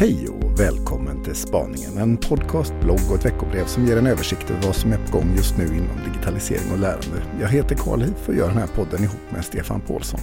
[0.00, 4.50] Hej och välkommen till Spaningen, en podcast, blogg och ett veckobrev som ger en översikt
[4.50, 7.22] över vad som är på gång just nu inom digitalisering och lärande.
[7.40, 10.20] Jag heter Karl Hif och gör den här podden ihop med Stefan Paulsson.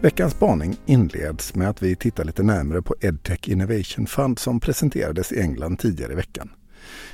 [0.00, 5.32] Veckans spaning inleds med att vi tittar lite närmare på EdTech Innovation Fund som presenterades
[5.32, 6.50] i England tidigare i veckan.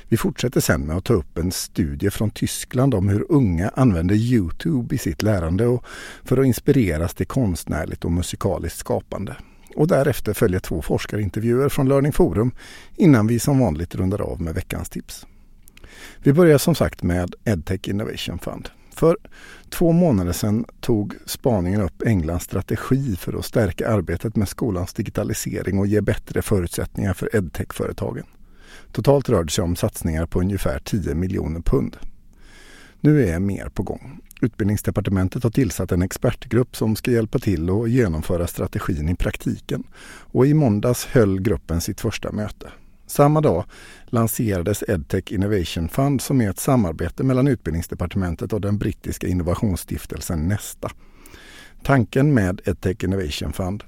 [0.09, 4.15] Vi fortsätter sen med att ta upp en studie från Tyskland om hur unga använder
[4.15, 5.85] Youtube i sitt lärande och
[6.23, 9.35] för att inspireras till konstnärligt och musikaliskt skapande.
[9.77, 12.51] Och därefter följer två forskarintervjuer från Learning Forum
[12.95, 15.25] innan vi som vanligt rundar av med veckans tips.
[16.23, 18.69] Vi börjar som sagt med EdTech Innovation Fund.
[18.95, 19.17] För
[19.69, 25.79] två månader sedan tog spaningen upp Englands strategi för att stärka arbetet med skolans digitalisering
[25.79, 28.25] och ge bättre förutsättningar för edtech-företagen.
[28.91, 31.97] Totalt rör det sig om satsningar på ungefär 10 miljoner pund.
[33.01, 34.19] Nu är mer på gång.
[34.41, 39.83] Utbildningsdepartementet har tillsatt en expertgrupp som ska hjälpa till att genomföra strategin i praktiken.
[40.07, 42.71] Och i måndags höll gruppen sitt första möte.
[43.07, 43.65] Samma dag
[44.05, 50.91] lanserades EdTech Innovation Fund som är ett samarbete mellan Utbildningsdepartementet och den brittiska innovationsstiftelsen Nesta.
[51.83, 53.83] Tanken med EdTech Innovation Fund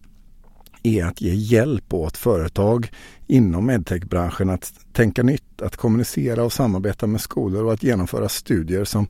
[0.83, 2.91] är att ge hjälp åt företag
[3.27, 8.83] inom edtech-branschen att tänka nytt, att kommunicera och samarbeta med skolor och att genomföra studier
[8.83, 9.07] som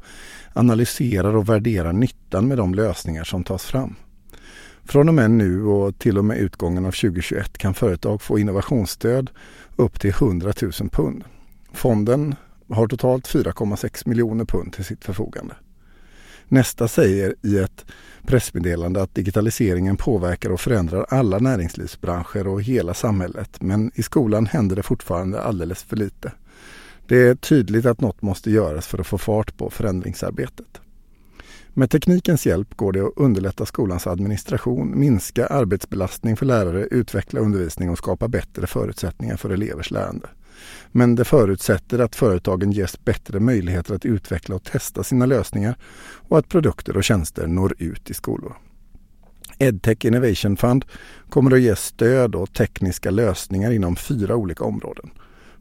[0.53, 3.95] analyserar och värderar nyttan med de lösningar som tas fram.
[4.84, 9.30] Från och med nu och till och med utgången av 2021 kan företag få innovationsstöd
[9.75, 11.23] upp till 100 000 pund.
[11.73, 12.36] Fonden
[12.70, 15.56] har totalt 4,6 miljoner pund till sitt förfogande.
[16.52, 17.86] Nästa säger i ett
[18.22, 23.61] pressmeddelande att digitaliseringen påverkar och förändrar alla näringslivsbranscher och hela samhället.
[23.61, 26.31] Men i skolan händer det fortfarande alldeles för lite.
[27.08, 30.81] Det är tydligt att något måste göras för att få fart på förändringsarbetet.
[31.73, 37.89] Med teknikens hjälp går det att underlätta skolans administration, minska arbetsbelastning för lärare, utveckla undervisning
[37.89, 40.28] och skapa bättre förutsättningar för elevers lärande.
[40.91, 45.78] Men det förutsätter att företagen ges bättre möjligheter att utveckla och testa sina lösningar
[46.29, 48.57] och att produkter och tjänster når ut i skolor.
[49.59, 50.85] EdTech Innovation Fund
[51.29, 55.09] kommer att ge stöd och tekniska lösningar inom fyra olika områden.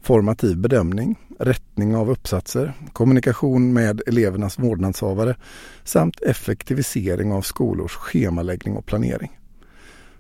[0.03, 5.37] Formativ bedömning, rättning av uppsatser, kommunikation med elevernas vårdnadshavare
[5.85, 9.38] samt effektivisering av skolors schemaläggning och planering.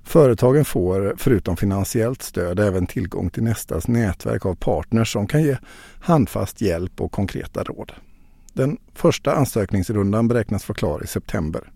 [0.09, 5.57] Företagen får förutom finansiellt stöd även tillgång till Nestas nätverk av partners som kan ge
[6.01, 7.93] handfast hjälp och konkreta råd.
[8.53, 11.73] Den första ansökningsrundan beräknas vara klar i september.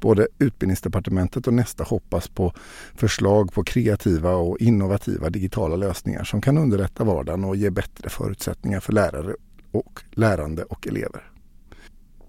[0.00, 2.52] Både Utbildningsdepartementet och Nesta hoppas på
[2.94, 8.80] förslag på kreativa och innovativa digitala lösningar som kan underlätta vardagen och ge bättre förutsättningar
[8.80, 9.34] för lärare
[9.72, 11.35] och lärande och elever.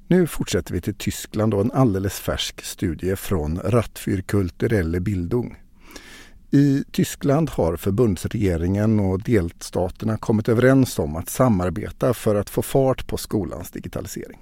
[0.10, 5.58] Nu fortsätter vi till Tyskland och en alldeles färsk studie från Rattfyr Kulturelle Bildung.
[6.52, 13.08] I Tyskland har förbundsregeringen och delstaterna kommit överens om att samarbeta för att få fart
[13.08, 14.40] på skolans digitalisering.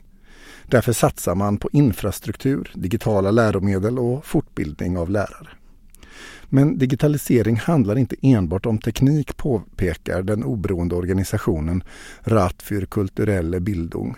[0.66, 5.50] Därför satsar man på infrastruktur, digitala läromedel och fortbildning av lärare.
[6.50, 11.84] Men digitalisering handlar inte enbart om teknik påpekar den oberoende organisationen
[12.24, 14.16] Rat für kulturelle Bildung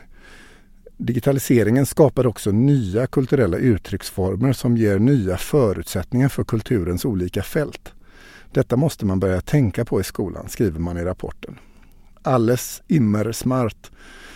[0.98, 7.94] Digitaliseringen skapar också nya kulturella uttrycksformer som ger nya förutsättningar för kulturens olika fält.
[8.52, 11.60] Detta måste man börja tänka på i skolan, skriver man i rapporten.
[12.22, 13.92] Alles immer smart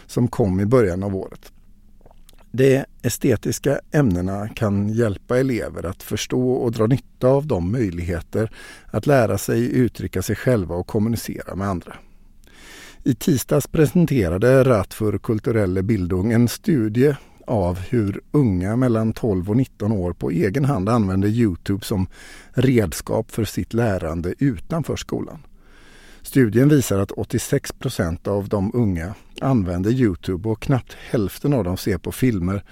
[0.05, 1.51] som kom i början av året.
[2.51, 8.51] De estetiska ämnena kan hjälpa elever att förstå och dra nytta av de möjligheter
[8.85, 11.95] att lära sig uttrycka sig själva och kommunicera med andra.
[13.03, 17.16] I tisdags presenterade Rat för kulturelle Bildung en studie
[17.47, 22.07] av hur unga mellan 12 och 19 år på egen hand använder Youtube som
[22.53, 25.45] redskap för sitt lärande utanför skolan.
[26.22, 31.78] Studien visar att 86 procent av de unga använder Youtube och knappt hälften av dem
[31.78, 32.63] ser på filmer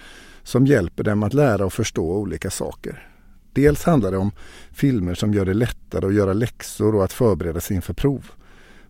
[0.44, 3.09] som hjälper dem att lära och förstå olika saker.
[3.53, 4.31] Dels handlar det om
[4.72, 8.31] filmer som gör det lättare att göra läxor och att förbereda sig inför prov.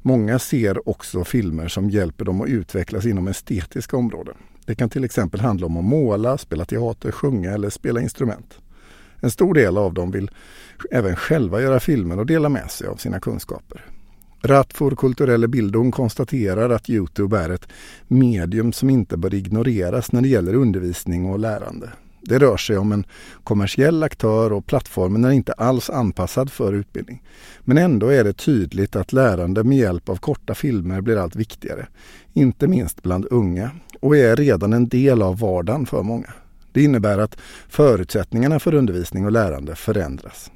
[0.01, 4.36] Många ser också filmer som hjälper dem att utvecklas inom estetiska områden.
[4.66, 8.60] Det kan till exempel handla om att måla, spela teater, sjunga eller spela instrument.
[9.22, 10.31] En stor del av dem vill
[10.92, 13.86] även själva göra filmer och dela med sig av sina kunskaper.
[14.42, 17.68] Ratfor kulturelle Bildung konstaterar att Youtube är ett
[18.07, 21.90] medium som inte bör ignoreras när det gäller undervisning och lärande.
[22.21, 23.06] Det rör sig om en
[23.44, 27.24] kommersiell aktör och plattformen är inte alls anpassad för utbildning.
[27.60, 31.88] Men ändå är det tydligt att lärande med hjälp av korta filmer blir allt viktigare.
[32.33, 36.33] Inte minst bland unga och är redan en del av vardagen för många.
[36.71, 37.38] Det innebär att
[37.69, 40.51] förutsättningarna för undervisning och lärande förändras.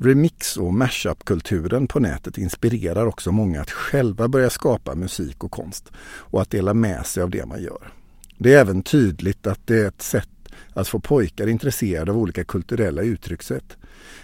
[0.00, 5.92] Remix och mashup-kulturen på nätet inspirerar också många att själva börja skapa musik och konst
[6.00, 7.92] och att dela med sig av det man gör.
[8.38, 10.28] Det är även tydligt att det är ett sätt
[10.72, 13.76] att få pojkar intresserade av olika kulturella uttryckssätt.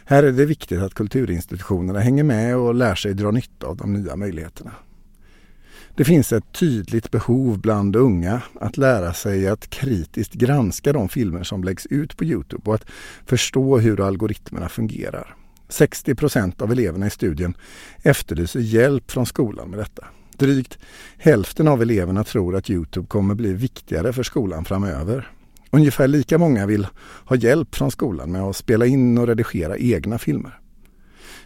[0.04, 3.92] Här är det viktigt att kulturinstitutionerna hänger med och lär sig dra nytta av de
[3.92, 4.72] nya möjligheterna.
[5.96, 11.42] Det finns ett tydligt behov bland unga att lära sig att kritiskt granska de filmer
[11.42, 12.86] som läggs ut på Youtube och att
[13.26, 15.36] förstå hur algoritmerna fungerar.
[15.68, 17.54] 60 procent av eleverna i studien
[18.02, 20.04] efterlyser hjälp från skolan med detta.
[20.36, 20.78] Drygt
[21.18, 25.30] hälften av eleverna tror att Youtube kommer bli viktigare för skolan framöver.
[25.70, 26.86] Ungefär lika många vill
[27.24, 30.58] ha hjälp från skolan med att spela in och redigera egna filmer.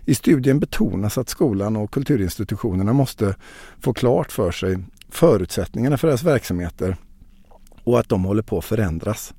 [0.05, 3.35] I studien betonas att skolan och kulturinstitutionerna måste
[3.81, 6.97] få klart för sig förutsättningarna för deras verksamheter
[7.85, 9.35] och att de håller på att förändras.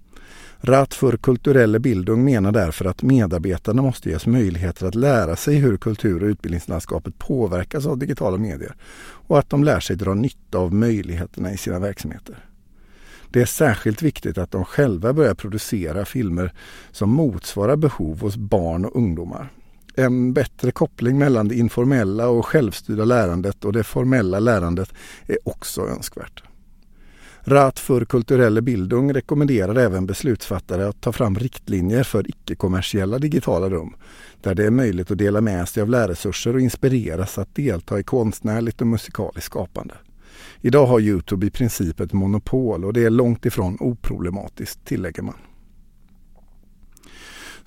[0.61, 5.77] Rat för kulturelle Bildung menar därför att medarbetarna måste ges möjligheter att lära sig hur
[5.77, 10.73] kultur och utbildningslandskapet påverkas av digitala medier och att de lär sig dra nytta av
[10.73, 12.45] möjligheterna i sina verksamheter.
[13.31, 16.53] Det är särskilt viktigt att de själva börjar producera filmer
[16.91, 19.49] som motsvarar behov hos barn och ungdomar.
[19.95, 24.93] En bättre koppling mellan det informella och självstyrda lärandet och det formella lärandet
[25.27, 26.43] är också önskvärt.
[27.43, 33.95] Rat för kulturelle Bildung rekommenderar även beslutsfattare att ta fram riktlinjer för icke-kommersiella digitala rum
[34.41, 38.03] där det är möjligt att dela med sig av lärresurser och inspireras att delta i
[38.03, 39.95] konstnärligt och musikaliskt skapande.
[40.61, 45.35] Idag har Youtube i princip ett monopol och det är långt ifrån oproblematiskt, tillägger man.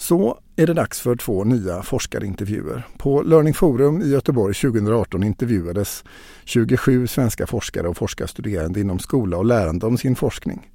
[0.02, 2.87] Så är det dags för två nya forskarintervjuer.
[2.99, 6.04] På Learning Forum i Göteborg 2018 intervjuades
[6.44, 10.70] 27 svenska forskare och forskarstuderande inom skola och lärande om sin forskning.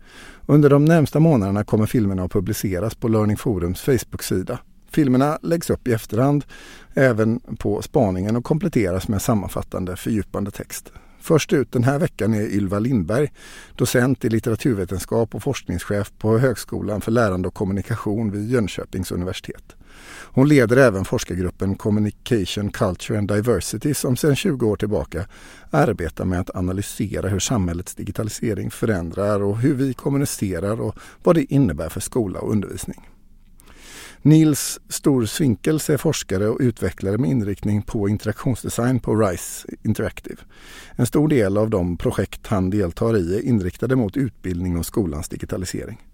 [0.46, 4.60] Under de närmsta månaderna kommer filmerna att publiceras på Learning Forums Facebook-sida.
[4.92, 6.46] Filmerna läggs upp i efterhand
[6.94, 10.92] även på spaningen och kompletteras med sammanfattande fördjupande text.
[11.20, 13.32] Först ut den här veckan är Ylva Lindberg,
[13.76, 19.76] docent i litteraturvetenskap och forskningschef på Högskolan för lärande och kommunikation vid Jönköpings universitet.
[20.38, 25.28] Hon leder även forskargruppen Communication, Culture and Diversity som sedan 20 år tillbaka
[25.72, 31.54] arbetar med att analysera hur samhällets digitalisering förändrar och hur vi kommunicerar och vad det
[31.54, 33.17] innebär för skola och undervisning.
[34.28, 40.38] Nils Stor Svinkels är forskare och utvecklare med inriktning på interaktionsdesign på RISE Interactive.
[40.96, 45.30] En stor del av de projekt han deltar i är inriktade mot utbildning och skolans
[45.30, 46.08] digitalisering.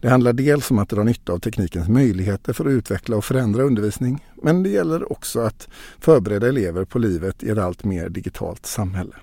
[0.00, 3.62] Det handlar dels om att dra nytta av teknikens möjligheter för att utveckla och förändra
[3.62, 5.68] undervisning, men det gäller också att
[5.98, 9.14] förbereda elever på livet i ett allt mer digitalt samhälle.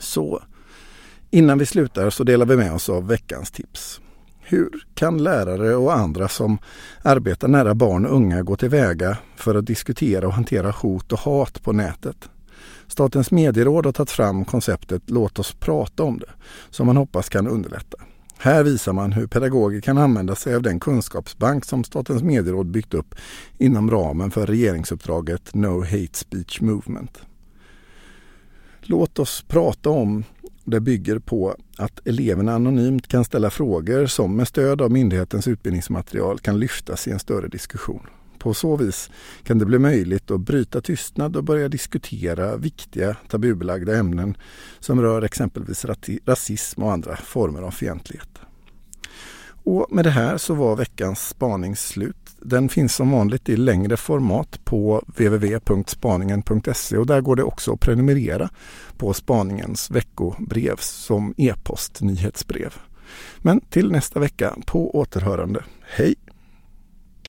[0.00, 0.42] Så
[1.30, 4.00] innan vi slutar så delar vi med oss av veckans tips.
[4.50, 6.58] Hur kan lärare och andra som
[7.02, 11.62] arbetar nära barn och unga gå tillväga för att diskutera och hantera hot och hat
[11.62, 12.28] på nätet?
[12.86, 16.30] Statens medieråd har tagit fram konceptet Låt oss prata om det,
[16.70, 17.96] som man hoppas kan underlätta.
[18.38, 22.94] Här visar man hur pedagoger kan använda sig av den kunskapsbank som Statens medieråd byggt
[22.94, 23.14] upp
[23.58, 27.22] inom ramen för regeringsuppdraget No Hate Speech Movement.
[28.80, 30.24] Låt oss prata om
[30.70, 36.38] det bygger på att eleverna anonymt kan ställa frågor som med stöd av myndighetens utbildningsmaterial
[36.38, 38.06] kan lyftas i en större diskussion.
[38.38, 39.10] På så vis
[39.44, 44.36] kan det bli möjligt att bryta tystnad och börja diskutera viktiga tabubelagda ämnen
[44.80, 45.84] som rör exempelvis
[46.26, 48.40] rasism och andra former av fientlighet.
[49.64, 52.16] Och med det här så var veckans spaning slut.
[52.40, 57.80] Den finns som vanligt i längre format på www.spaningen.se och där går det också att
[57.80, 58.50] prenumerera
[58.96, 62.74] på spaningens veckobrev som e-post nyhetsbrev.
[63.38, 65.64] Men till nästa vecka på återhörande.
[65.80, 66.14] Hej!